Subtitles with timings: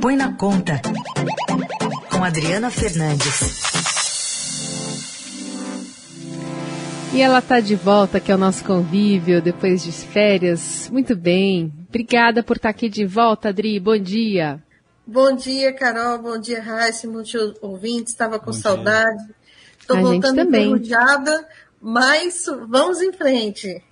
[0.00, 0.80] Põe na Conta,
[2.10, 3.60] com Adriana Fernandes.
[7.12, 10.88] E ela está de volta aqui ao nosso convívio depois de férias.
[10.90, 11.70] Muito bem.
[11.86, 13.78] Obrigada por estar tá aqui de volta, Adri.
[13.78, 14.62] Bom dia.
[15.06, 16.18] Bom dia, Carol.
[16.18, 17.06] Bom dia, Raíssa.
[17.06, 18.12] Muitos ouvintes.
[18.12, 19.22] Estava com Bom saudade.
[19.78, 21.46] Estou voltando enferrujada,
[21.78, 23.82] mas vamos em frente.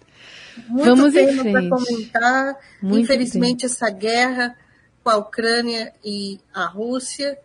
[0.69, 2.57] Muito vamos tema para comentar.
[2.81, 3.67] Muito Infelizmente, bem.
[3.67, 4.57] essa guerra
[5.09, 7.39] com a Ucrânia e a Rússia,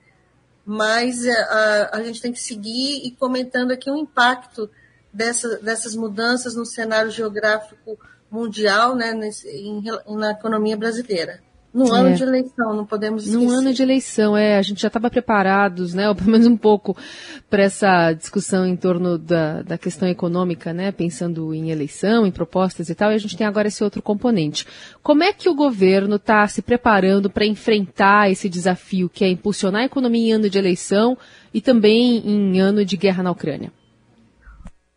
[0.66, 4.70] mas a, eh, a, a gente tem que seguir e comentando aqui o impacto
[5.14, 7.98] dessa, dessas mudanças no cenário geográfico
[8.30, 11.42] mundial, né, nesse, em, na economia brasileira.
[11.74, 12.00] No é.
[12.00, 13.44] ano de eleição, não podemos esquecer.
[13.44, 16.56] No ano de eleição, é, a gente já estava preparados, né, ou pelo menos um
[16.56, 16.96] pouco,
[17.50, 22.90] para essa discussão em torno da, da questão econômica, né, pensando em eleição, em propostas
[22.90, 24.68] e tal, e a gente tem agora esse outro componente.
[25.02, 29.82] Como é que o governo está se preparando para enfrentar esse desafio, que é impulsionar
[29.82, 31.18] a economia em ano de eleição
[31.52, 33.72] e também em ano de guerra na Ucrânia?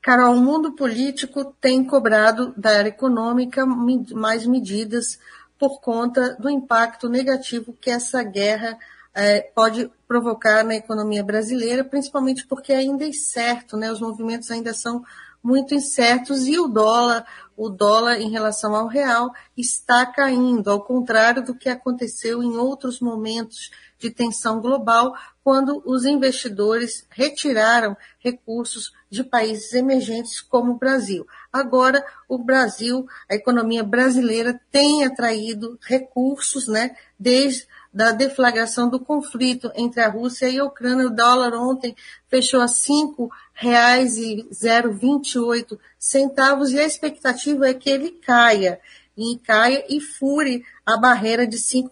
[0.03, 5.19] Carol, o mundo político tem cobrado da área econômica mais medidas
[5.59, 8.79] por conta do impacto negativo que essa guerra
[9.15, 13.91] é, pode provocar na economia brasileira, principalmente porque ainda é incerto, né?
[13.91, 15.03] Os movimentos ainda são
[15.43, 21.45] muito incertos e o dólar, o dólar em relação ao real está caindo, ao contrário
[21.45, 29.25] do que aconteceu em outros momentos de tensão global, quando os investidores retiraram recursos de
[29.25, 31.27] países emergentes como o Brasil.
[31.53, 39.73] Agora, o Brasil, a economia brasileira tem atraído recursos, né, desde da deflagração do conflito
[39.75, 41.07] entre a Rússia e a Ucrânia.
[41.07, 41.97] O dólar ontem
[42.29, 48.79] fechou a cinco reais e 0,28 centavos e a expectativa é que ele caia
[49.17, 51.91] e caia e fure a barreira de 5%,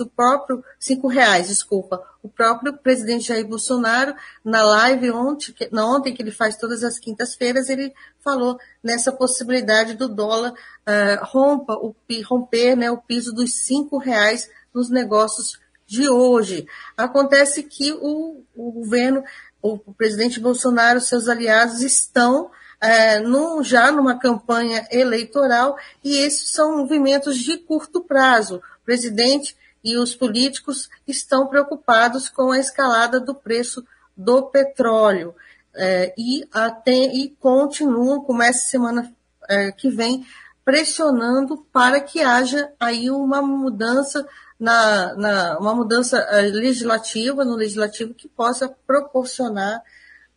[0.00, 2.02] o próprio, 5 reais, desculpa.
[2.22, 6.98] O próprio presidente Jair Bolsonaro, na live ontem, na ontem que ele faz todas as
[6.98, 7.92] quintas-feiras, ele
[8.24, 11.94] falou nessa possibilidade do dólar uh, rompa, o,
[12.24, 16.66] romper né, o piso dos 5 reais nos negócios de hoje.
[16.96, 19.22] Acontece que o, o governo,
[19.62, 22.50] o, presidente Bolsonaro, seus aliados estão
[22.80, 23.22] é,
[23.62, 28.56] já numa campanha eleitoral, e esses são movimentos de curto prazo.
[28.56, 33.84] O presidente e os políticos estão preocupados com a escalada do preço
[34.16, 35.34] do petróleo
[35.74, 39.12] é, e, até, e continuam, começa semana
[39.48, 40.24] é, que vem,
[40.64, 44.26] pressionando para que haja aí uma mudança
[44.58, 49.82] na, na uma mudança é, legislativa no legislativo que possa proporcionar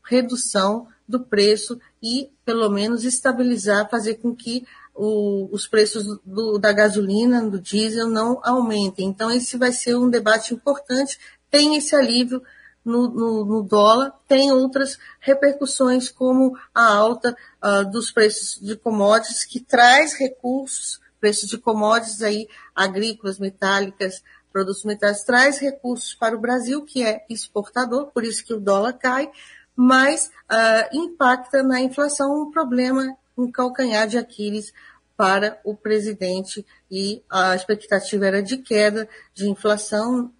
[0.03, 6.71] redução do preço e, pelo menos, estabilizar, fazer com que o, os preços do, da
[6.71, 9.07] gasolina, do diesel, não aumentem.
[9.07, 11.19] Então, esse vai ser um debate importante.
[11.51, 12.41] Tem esse alívio
[12.85, 19.43] no, no, no dólar, tem outras repercussões, como a alta uh, dos preços de commodities,
[19.43, 26.39] que traz recursos, preços de commodities aí, agrícolas, metálicas, produtos metálicos, traz recursos para o
[26.39, 29.31] Brasil, que é exportador, por isso que o dólar cai,
[29.75, 34.71] mas uh, impacta na inflação um problema, um calcanhar de Aquiles
[35.17, 40.31] para o presidente e a expectativa era de queda de inflação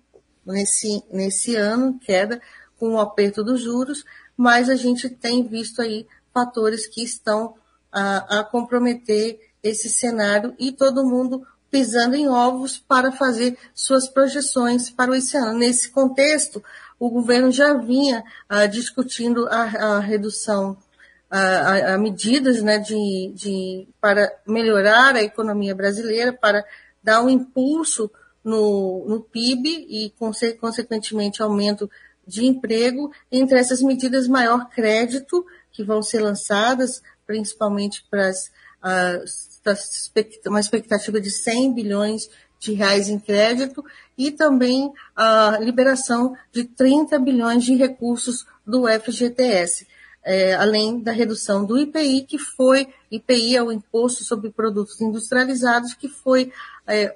[0.45, 2.41] nesse, nesse ano, queda
[2.77, 4.03] com o aperto dos juros,
[4.37, 7.55] mas a gente tem visto aí fatores que estão
[7.91, 14.89] a, a comprometer esse cenário e todo mundo pisando em ovos para fazer suas projeções
[14.89, 15.57] para esse ano.
[15.57, 16.63] Nesse contexto,
[16.99, 20.77] o governo já vinha ah, discutindo a, a redução,
[21.29, 26.63] a, a, medidas né, de, de, para melhorar a economia brasileira, para
[27.03, 28.09] dar um impulso
[28.45, 31.89] no, no PIB e, conse, consequentemente, aumento
[32.27, 33.11] de emprego.
[33.31, 38.31] Entre essas medidas, maior crédito, que vão ser lançadas, principalmente para
[40.45, 42.29] uma expectativa de 100 bilhões
[42.59, 43.83] de reais em crédito
[44.17, 49.87] e também a liberação de 30 bilhões de recursos do FGTS,
[50.25, 55.93] é, além da redução do IPI, que foi, IPI é o Imposto sobre Produtos Industrializados,
[55.93, 56.51] que foi
[56.87, 57.13] é,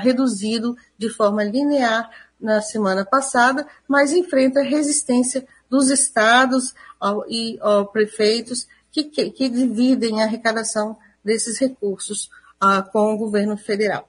[0.00, 2.10] reduzido de forma linear
[2.40, 9.48] na semana passada, mas enfrenta resistência dos estados ao, e ao, prefeitos que, que, que,
[9.48, 12.28] dividem a arrecadação desses recursos
[12.60, 14.08] ah, com o governo federal.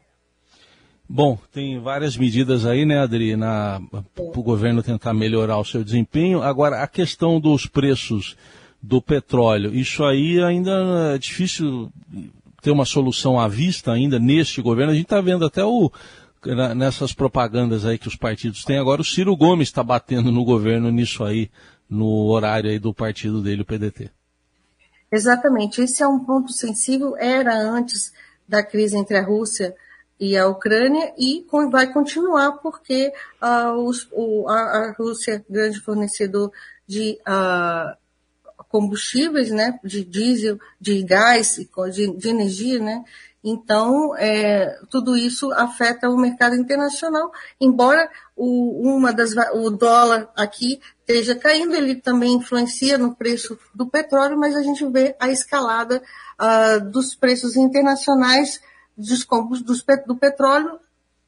[1.13, 3.81] Bom, tem várias medidas aí, né, Adri, para
[4.18, 6.42] o governo tentar melhorar o seu desempenho.
[6.42, 8.38] Agora, a questão dos preços
[8.81, 10.72] do petróleo, isso aí ainda
[11.13, 11.92] é difícil
[12.62, 14.94] ter uma solução à vista ainda neste governo.
[14.94, 15.92] A gente está vendo até o
[16.78, 18.80] nessas propagandas aí que os partidos têm.
[18.80, 21.52] Agora o Ciro Gomes está batendo no governo nisso aí,
[21.90, 24.10] no horário aí do partido dele, o PDT.
[25.12, 25.81] Exatamente.
[25.81, 27.18] Esse é um ponto sensível.
[27.18, 28.13] Era antes
[28.48, 29.90] da crise entre a Rússia e
[30.38, 33.12] a Ucrânia e vai continuar porque
[34.12, 36.51] o, a, a, Rússia, grande fornecedor
[36.85, 37.97] de uh,
[38.69, 41.59] combustíveis, né, de diesel, de gás,
[41.91, 43.03] de, de energia, né,
[43.44, 50.79] então, é, tudo isso afeta o mercado internacional, embora o, uma das, o dólar aqui
[51.00, 56.03] esteja caindo, ele também influencia no preço do petróleo, mas a gente vê a escalada
[56.39, 58.62] uh, dos preços internacionais
[58.97, 59.25] dos,
[60.05, 60.79] do petróleo,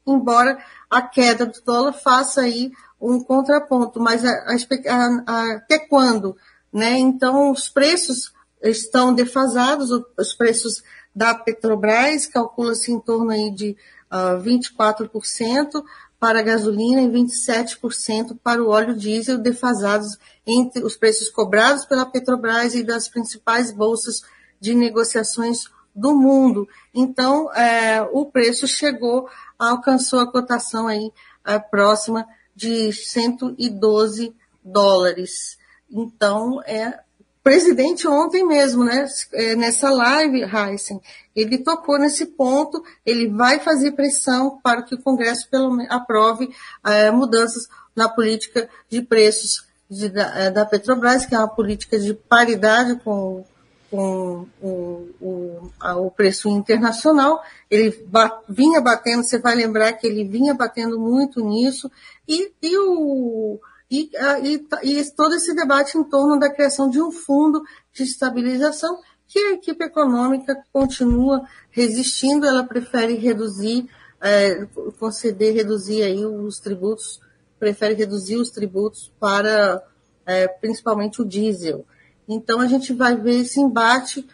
[0.06, 0.58] embora
[0.90, 6.38] a queda do dólar faça aí um contraponto, mas a, a, a, até quando?
[6.72, 6.98] Né?
[6.98, 8.32] Então, os preços
[8.62, 10.84] estão defasados, os preços
[11.14, 13.72] da Petrobras calcula-se em torno aí de
[14.12, 15.84] uh, ah, 24%
[16.20, 20.18] para a gasolina e 27% para o óleo diesel, defasados
[20.48, 24.22] entre os preços cobrados pela Petrobras e das principais bolsas
[24.60, 25.66] de negociações
[25.96, 26.68] do mundo.
[26.94, 31.12] Então, é, o preço chegou, alcançou a cotação aí
[31.46, 35.58] é, próxima de 112 dólares.
[35.90, 37.00] Então, é
[37.44, 41.02] presidente ontem mesmo, né, é, nessa live, Heisen,
[41.36, 46.50] ele tocou nesse ponto, ele vai fazer pressão para que o Congresso pelo aprove
[46.86, 52.00] é, mudanças na política de preços de, da, é, da, Petrobras, que é uma política
[52.00, 53.46] de paridade com,
[53.94, 57.44] com o, o, a, o preço internacional.
[57.70, 61.92] Ele ba, vinha batendo, você vai lembrar que ele vinha batendo muito nisso,
[62.28, 63.60] e, e o
[63.92, 64.10] e,
[64.42, 67.62] e, e todo esse debate em torno da criação de um fundo
[67.94, 73.88] de estabilização que a equipe econômica continua resistindo, ela prefere reduzir,
[74.20, 74.66] é,
[75.00, 77.22] conceder, reduzir aí os tributos,
[77.60, 79.84] prefere reduzir os tributos para
[80.26, 81.86] é, principalmente o diesel.
[82.28, 84.28] Então a gente vai ver esse embate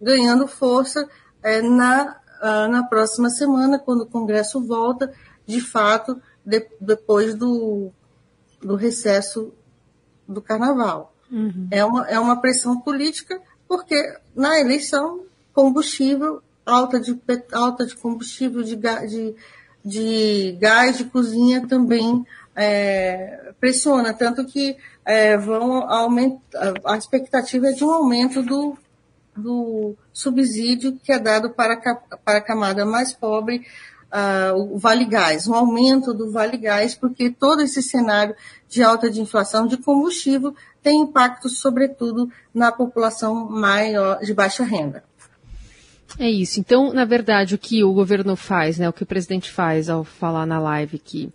[0.00, 1.08] ganhando força
[1.42, 2.16] é, na,
[2.68, 5.12] na próxima semana, quando o Congresso volta,
[5.46, 7.92] de fato, de, depois do
[8.60, 9.52] do recesso
[10.26, 11.14] do carnaval.
[11.30, 11.68] Uhum.
[11.70, 13.96] É, uma, é uma pressão política, porque
[14.34, 17.18] na eleição, combustível, alta de,
[17.52, 19.34] alta de combustível, de, de,
[19.86, 27.72] de gás de cozinha também é, pressiona, tanto que é, vão aumentar, a expectativa é
[27.72, 28.76] de um aumento do,
[29.36, 33.64] do subsídio que é dado para, para a camada mais pobre
[34.06, 38.34] uh, o Vale Gás, um aumento do Vale Gás, porque todo esse cenário
[38.68, 40.52] de alta de inflação de combustível
[40.82, 45.04] tem impacto, sobretudo, na população maior de baixa renda.
[46.18, 46.60] É isso.
[46.60, 50.04] Então, na verdade, o que o governo faz, né, o que o presidente faz ao
[50.04, 51.30] falar na live que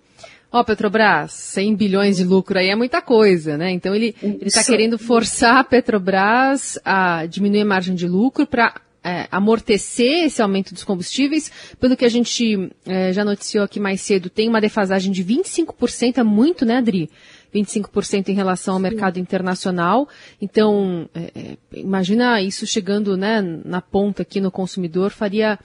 [0.53, 3.71] Ó, oh, Petrobras, 100 bilhões de lucro aí é muita coisa, né?
[3.71, 9.29] Então ele está querendo forçar a Petrobras a diminuir a margem de lucro para é,
[9.31, 11.49] amortecer esse aumento dos combustíveis.
[11.79, 16.17] Pelo que a gente é, já noticiou aqui mais cedo, tem uma defasagem de 25%,
[16.17, 17.09] é muito, né, Adri?
[17.53, 20.07] 25% em relação ao mercado internacional.
[20.41, 25.59] Então, é, é, imagina isso chegando né, na ponta aqui no consumidor, faria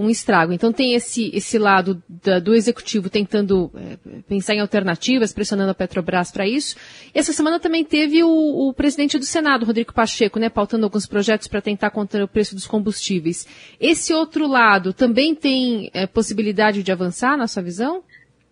[0.00, 0.52] um estrago.
[0.52, 5.74] Então tem esse, esse lado da, do executivo tentando é, pensar em alternativas, pressionando a
[5.74, 6.74] Petrobras para isso.
[7.14, 8.30] E essa semana também teve o,
[8.68, 12.54] o, presidente do Senado, Rodrigo Pacheco, né, pautando alguns projetos para tentar conter o preço
[12.54, 13.46] dos combustíveis.
[13.78, 18.02] Esse outro lado também tem é, possibilidade de avançar na sua visão?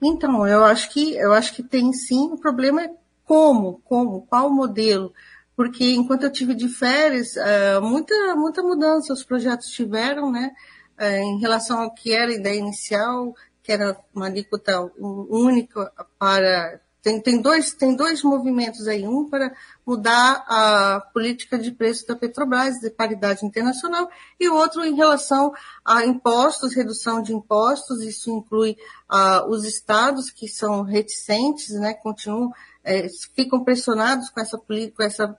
[0.02, 2.30] Então, eu acho que eu acho que tem sim.
[2.32, 2.90] O problema é
[3.24, 5.12] como, como, qual modelo?
[5.56, 10.52] Porque enquanto eu tive de férias, é, muita muita mudança os projetos tiveram, né?
[10.96, 16.80] É, em relação ao que era a ideia inicial, que era uma alíquota única para
[17.02, 19.54] tem, tem, dois, tem dois movimentos aí, um para
[19.86, 25.52] mudar a política de preço da Petrobras, de paridade internacional, e outro em relação
[25.84, 28.76] a impostos, redução de impostos, isso inclui
[29.10, 32.52] uh, os estados que são reticentes, né, continuam,
[32.82, 35.38] é, ficam pressionados com essa, com essa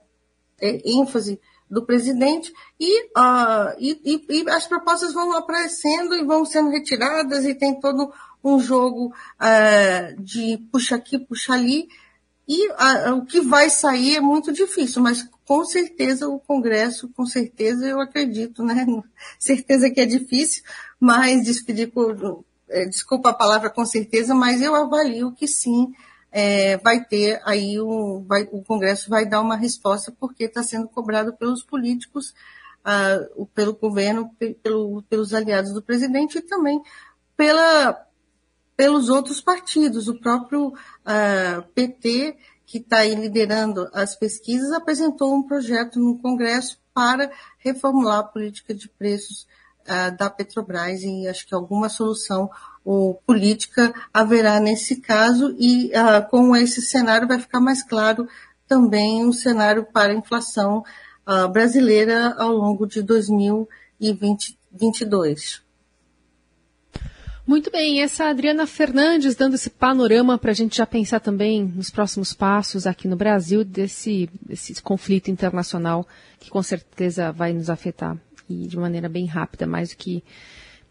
[0.60, 1.38] é, ênfase
[1.70, 2.52] do presidente.
[2.78, 7.78] E, uh, e, e, e, as propostas vão aparecendo e vão sendo retiradas e tem
[7.78, 11.88] todo um jogo uh, de puxa aqui, puxa ali
[12.48, 17.24] e uh, o que vai sair é muito difícil, mas com certeza o Congresso, com
[17.24, 18.84] certeza eu acredito, né?
[19.38, 20.62] Certeza que é difícil,
[20.98, 21.46] mas
[22.68, 25.92] eh, desculpa a palavra com certeza, mas eu avalio que sim,
[26.32, 30.88] é, vai ter aí um, vai, o Congresso vai dar uma resposta porque está sendo
[30.88, 32.34] cobrado pelos políticos,
[32.80, 34.30] uh, pelo governo,
[34.62, 36.82] pelo, pelos aliados do presidente e também
[37.36, 38.06] pela,
[38.80, 40.08] pelos outros partidos.
[40.08, 42.34] O próprio uh, ah, PT,
[42.64, 48.72] que está aí liderando as pesquisas, apresentou um projeto no Congresso para reformular a política
[48.72, 49.46] de preços
[49.82, 52.48] uh, da Petrobras e acho que alguma solução
[52.82, 58.26] ou política haverá nesse caso e uh, com esse cenário vai ficar mais claro
[58.66, 60.82] também o cenário para a inflação
[61.28, 65.68] uh, brasileira ao longo de 2022.
[67.50, 71.90] Muito bem, essa Adriana Fernandes dando esse panorama para a gente já pensar também nos
[71.90, 76.06] próximos passos aqui no Brasil desse, desse conflito internacional
[76.38, 78.16] que com certeza vai nos afetar
[78.48, 80.22] e de maneira bem rápida, mais do que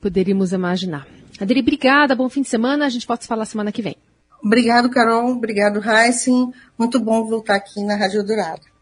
[0.01, 1.07] poderíamos imaginar.
[1.39, 3.95] Adri, obrigada, bom fim de semana, a gente pode falar semana que vem.
[4.43, 8.78] Obrigado, Carol, obrigado, Heisen, muito bom voltar aqui na Rádio Dourado.